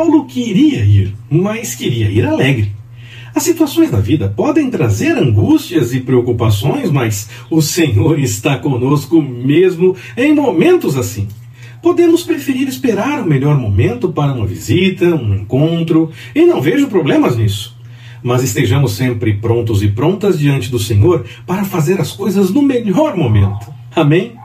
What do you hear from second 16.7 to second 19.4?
problemas nisso. Mas estejamos sempre